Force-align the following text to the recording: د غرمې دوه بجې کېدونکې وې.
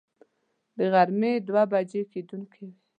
د 0.77 0.79
غرمې 0.93 1.33
دوه 1.47 1.63
بجې 1.71 2.01
کېدونکې 2.11 2.61
وې. 2.67 2.75